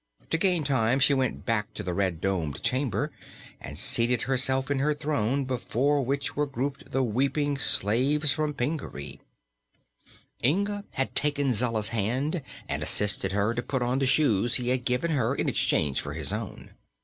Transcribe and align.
To 0.31 0.37
gain 0.39 0.63
time, 0.63 0.99
she 0.99 1.13
went 1.13 1.45
back 1.45 1.75
to 1.75 1.83
the 1.83 1.93
red 1.93 2.21
domed 2.21 2.63
chamber 2.63 3.11
and 3.59 3.77
seated 3.77 4.23
herself 4.23 4.71
in 4.71 4.79
her 4.79 4.95
throne, 4.95 5.45
before 5.45 6.03
which 6.03 6.35
were 6.35 6.47
grouped 6.47 6.89
the 6.89 7.03
weeping 7.03 7.55
slaves 7.59 8.33
from 8.33 8.55
Pingaree. 8.55 9.19
Inga 10.43 10.85
had 10.95 11.13
taken 11.13 11.53
Zella's 11.53 11.89
hand 11.89 12.41
and 12.67 12.81
assisted 12.81 13.33
her 13.33 13.53
to 13.53 13.61
put 13.61 13.83
on 13.83 13.99
the 13.99 14.07
shoes 14.07 14.55
he 14.55 14.69
had 14.69 14.85
given 14.85 15.11
her 15.11 15.35
in 15.35 15.47
exchange 15.47 16.01
for 16.01 16.15
his 16.15 16.33
own. 16.33 16.71